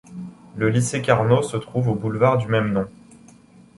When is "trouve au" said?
1.57-1.93